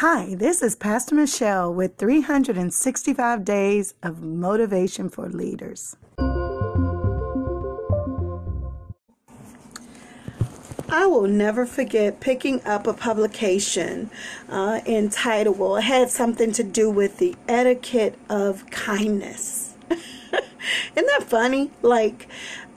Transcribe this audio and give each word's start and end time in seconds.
Hi, 0.00 0.36
this 0.36 0.62
is 0.62 0.76
Pastor 0.76 1.16
Michelle 1.16 1.74
with 1.74 1.96
365 1.96 3.44
Days 3.44 3.94
of 4.00 4.22
Motivation 4.22 5.08
for 5.08 5.28
Leaders. 5.28 5.96
I 10.88 11.06
will 11.06 11.26
never 11.26 11.66
forget 11.66 12.20
picking 12.20 12.64
up 12.64 12.86
a 12.86 12.92
publication 12.92 14.08
uh, 14.48 14.82
entitled, 14.86 15.58
well, 15.58 15.74
it 15.74 15.82
had 15.82 16.10
something 16.10 16.52
to 16.52 16.62
do 16.62 16.88
with 16.88 17.18
the 17.18 17.34
etiquette 17.48 18.16
of 18.28 18.70
kindness. 18.70 19.74
Isn't 19.90 20.06
that 20.94 21.24
funny? 21.26 21.72
Like, 21.82 22.28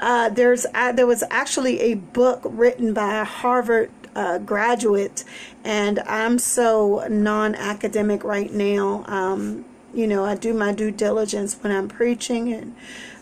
uh, 0.00 0.30
there's 0.30 0.64
uh, 0.72 0.92
there 0.92 1.06
was 1.06 1.22
actually 1.30 1.80
a 1.80 1.96
book 1.96 2.40
written 2.44 2.94
by 2.94 3.20
a 3.20 3.24
Harvard 3.24 3.90
uh, 4.14 4.38
graduate, 4.38 5.24
and 5.64 6.00
I'm 6.00 6.38
so 6.38 7.06
non-academic 7.08 8.24
right 8.24 8.52
now. 8.52 9.04
Um, 9.06 9.64
you 9.92 10.06
know, 10.06 10.24
I 10.24 10.36
do 10.36 10.54
my 10.54 10.72
due 10.72 10.90
diligence 10.90 11.54
when 11.60 11.72
I'm 11.72 11.88
preaching 11.88 12.52
and 12.52 12.76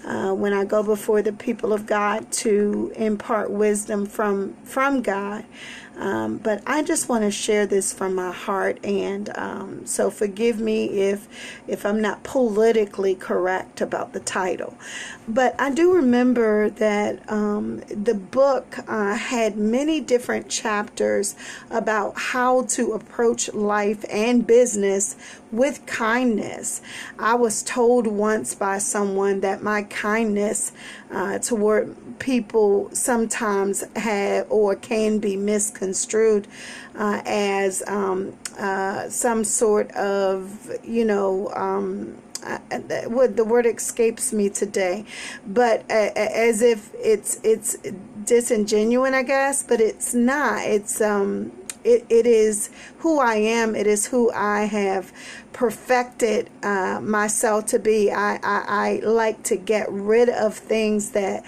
uh, 0.05 0.33
when 0.33 0.53
I 0.53 0.65
go 0.65 0.83
before 0.83 1.23
the 1.23 1.33
people 1.33 1.73
of 1.73 1.87
God 1.87 2.31
to 2.33 2.93
impart 2.97 3.51
wisdom 3.51 4.07
from 4.07 4.55
from 4.65 5.03
God. 5.03 5.45
Um, 5.99 6.39
but 6.39 6.63
I 6.65 6.85
just 6.85 7.09
want 7.09 7.25
to 7.25 7.31
share 7.31 7.67
this 7.67 7.93
from 7.93 8.15
my 8.15 8.31
heart, 8.31 8.79
and 8.85 9.37
um, 9.37 9.85
so 9.85 10.11
forgive 10.11 10.61
me 10.61 10.85
if 10.87 11.27
if 11.67 11.85
I'm 11.85 12.01
not 12.01 12.23
politically 12.23 13.17
correct 13.17 13.81
about 13.81 14.13
the 14.13 14.21
title. 14.21 14.77
But 15.27 15.61
I 15.61 15.71
do 15.71 15.93
remember 15.93 16.71
that 16.71 17.31
um, 17.31 17.79
the 17.89 18.15
book 18.15 18.77
uh, 18.87 19.17
had 19.17 19.57
many 19.57 20.01
different 20.01 20.49
chapters 20.49 21.35
about 21.69 22.13
how 22.17 22.63
to 22.67 22.93
approach 22.93 23.53
life 23.53 24.05
and 24.09 24.47
business 24.47 25.17
with 25.51 25.85
kindness. 25.87 26.81
I 27.19 27.35
was 27.35 27.63
told 27.63 28.07
once 28.07 28.55
by 28.55 28.79
someone 28.79 29.41
that 29.41 29.63
my 29.63 29.83
kindness 29.99 30.73
uh, 31.11 31.39
toward 31.39 31.95
people 32.21 32.89
sometimes 32.93 33.85
have 33.97 34.47
or 34.49 34.77
can 34.77 35.19
be 35.19 35.37
misconstrued 35.37 36.47
uh, 36.95 37.21
as 37.27 37.83
um, 37.87 38.33
uh, 38.59 39.09
some 39.09 39.43
sort 39.43 39.91
of, 39.93 40.71
you 40.85 41.05
know, 41.05 41.51
um, 41.55 42.17
uh, 42.45 42.59
what 43.09 43.37
the 43.37 43.45
word 43.45 43.67
escapes 43.67 44.33
me 44.33 44.49
today, 44.49 45.05
but 45.45 45.85
as 45.91 46.63
if 46.63 46.91
it's 46.95 47.41
it's 47.43 47.77
disingenuous, 48.25 49.13
I 49.13 49.25
guess, 49.25 49.65
but 49.65 49.81
it's 49.81 50.15
not. 50.15 50.63
It's 50.63 51.01
um 51.01 51.51
it, 51.89 52.05
it 52.11 52.27
is 52.27 52.69
who 52.99 53.19
I 53.19 53.37
am. 53.37 53.75
It 53.75 53.87
is 53.87 54.07
who 54.07 54.31
I 54.33 54.65
have 54.65 55.13
perfected 55.53 56.51
uh, 56.63 57.01
myself 57.01 57.67
to 57.67 57.79
be. 57.79 58.13
I, 58.13 58.37
I, 58.43 59.01
I 59.03 59.07
like 59.07 59.43
to 59.45 59.57
get 59.57 59.91
rid 59.91 60.29
of 60.29 60.55
things 60.55 61.13
that 61.13 61.45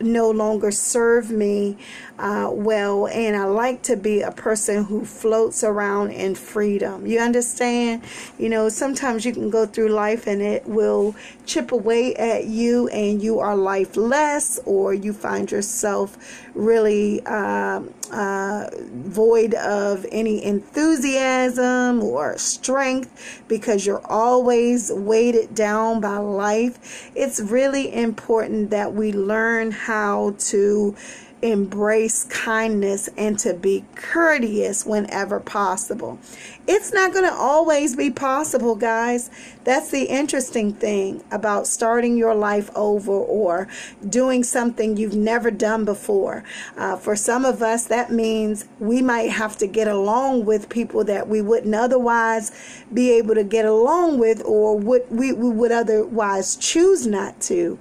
no 0.00 0.30
longer 0.30 0.70
serve 0.70 1.30
me 1.30 1.76
uh, 2.18 2.48
well, 2.50 3.06
and 3.08 3.36
I 3.36 3.44
like 3.44 3.82
to 3.82 3.96
be 3.96 4.22
a 4.22 4.30
person 4.30 4.84
who 4.84 5.04
floats 5.04 5.62
around 5.62 6.12
in 6.12 6.34
freedom. 6.34 7.06
You 7.06 7.20
understand? 7.20 8.02
You 8.38 8.48
know, 8.48 8.70
sometimes 8.70 9.26
you 9.26 9.32
can 9.32 9.50
go 9.50 9.66
through 9.66 9.88
life 9.88 10.26
and 10.26 10.40
it 10.40 10.66
will 10.66 11.14
chip 11.44 11.72
away 11.72 12.14
at 12.14 12.44
you, 12.44 12.88
and 12.88 13.22
you 13.22 13.38
are 13.38 13.54
lifeless, 13.54 14.58
or 14.64 14.94
you 14.94 15.12
find 15.12 15.50
yourself 15.50 16.16
really 16.54 17.24
uh, 17.26 17.82
uh, 18.10 18.70
void 18.72 19.52
of 19.54 20.06
any 20.10 20.42
enthusiasm 20.42 22.02
or 22.02 22.38
strength 22.38 23.42
because 23.46 23.84
you're 23.84 24.04
always 24.06 24.90
weighted 24.90 25.54
down 25.54 26.00
by 26.00 26.16
life. 26.16 27.10
It's 27.14 27.40
really 27.40 27.92
important 27.92 28.70
that 28.70 28.94
we 28.94 29.12
learn 29.12 29.70
how 29.86 30.34
to 30.38 30.96
embrace 31.42 32.24
kindness 32.24 33.08
and 33.16 33.38
to 33.38 33.52
be 33.54 33.84
courteous 33.94 34.86
whenever 34.86 35.38
possible. 35.38 36.18
It's 36.66 36.92
not 36.92 37.12
going 37.12 37.28
to 37.28 37.34
always 37.34 37.94
be 37.94 38.10
possible, 38.10 38.74
guys. 38.74 39.30
That's 39.62 39.90
the 39.90 40.04
interesting 40.04 40.72
thing 40.72 41.22
about 41.30 41.66
starting 41.66 42.16
your 42.16 42.34
life 42.34 42.70
over 42.74 43.12
or 43.12 43.68
doing 44.08 44.42
something 44.42 44.96
you've 44.96 45.14
never 45.14 45.50
done 45.50 45.84
before. 45.84 46.42
Uh, 46.76 46.96
for 46.96 47.14
some 47.14 47.44
of 47.44 47.62
us, 47.62 47.84
that 47.86 48.10
means 48.10 48.64
we 48.80 49.02
might 49.02 49.30
have 49.30 49.56
to 49.58 49.66
get 49.66 49.88
along 49.88 50.46
with 50.46 50.68
people 50.68 51.04
that 51.04 51.28
we 51.28 51.42
wouldn't 51.42 51.74
otherwise 51.74 52.50
be 52.92 53.10
able 53.12 53.34
to 53.34 53.44
get 53.44 53.66
along 53.66 54.18
with 54.18 54.42
or 54.44 54.76
would 54.78 55.04
we, 55.10 55.32
we 55.32 55.50
would 55.50 55.70
otherwise 55.70 56.56
choose 56.56 57.06
not 57.06 57.40
to. 57.42 57.78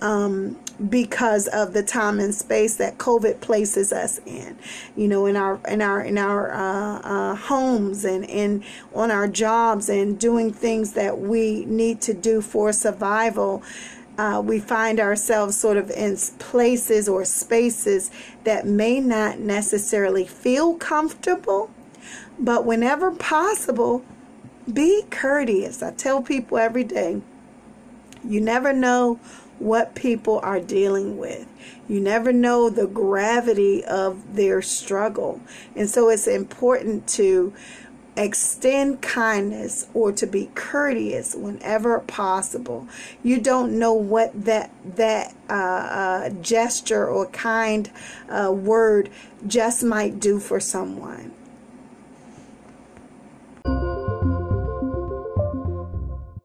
Um, 0.00 0.56
because 0.88 1.46
of 1.48 1.74
the 1.74 1.82
time 1.82 2.20
and 2.20 2.34
space 2.34 2.76
that 2.76 2.96
COVID 2.96 3.40
places 3.40 3.92
us 3.92 4.18
in, 4.24 4.56
you 4.96 5.08
know, 5.08 5.26
in 5.26 5.36
our 5.36 5.60
in 5.68 5.82
our 5.82 6.00
in 6.00 6.16
our 6.16 6.52
uh, 6.52 7.00
uh, 7.00 7.34
homes 7.34 8.04
and 8.04 8.24
in 8.24 8.64
on 8.94 9.10
our 9.10 9.28
jobs 9.28 9.88
and 9.88 10.18
doing 10.18 10.52
things 10.52 10.94
that 10.94 11.18
we 11.18 11.64
need 11.66 12.00
to 12.02 12.14
do 12.14 12.40
for 12.40 12.72
survival. 12.72 13.62
Uh, 14.16 14.40
we 14.44 14.58
find 14.58 15.00
ourselves 15.00 15.56
sort 15.56 15.76
of 15.76 15.90
in 15.90 16.16
places 16.38 17.08
or 17.08 17.24
spaces 17.24 18.10
that 18.44 18.66
may 18.66 19.00
not 19.00 19.38
necessarily 19.38 20.26
feel 20.26 20.74
comfortable, 20.74 21.70
but 22.38 22.66
whenever 22.66 23.10
possible, 23.10 24.04
be 24.70 25.02
courteous. 25.10 25.82
I 25.82 25.92
tell 25.92 26.20
people 26.20 26.58
every 26.58 26.84
day, 26.84 27.22
you 28.22 28.40
never 28.42 28.74
know 28.74 29.18
what 29.60 29.94
people 29.94 30.40
are 30.42 30.58
dealing 30.58 31.18
with. 31.18 31.46
You 31.88 32.00
never 32.00 32.32
know 32.32 32.70
the 32.70 32.86
gravity 32.86 33.84
of 33.84 34.34
their 34.34 34.62
struggle. 34.62 35.40
And 35.76 35.88
so 35.88 36.08
it's 36.08 36.26
important 36.26 37.06
to 37.10 37.52
extend 38.16 39.00
kindness 39.00 39.86
or 39.94 40.12
to 40.12 40.26
be 40.26 40.50
courteous 40.54 41.34
whenever 41.34 41.98
possible. 42.00 42.88
You 43.22 43.40
don't 43.40 43.78
know 43.78 43.94
what 43.94 44.44
that 44.44 44.70
that 44.96 45.34
uh, 45.48 45.52
uh, 45.52 46.28
gesture 46.30 47.06
or 47.06 47.26
kind 47.26 47.90
uh, 48.28 48.52
word 48.52 49.10
just 49.46 49.82
might 49.82 50.20
do 50.20 50.38
for 50.38 50.58
someone. 50.58 51.32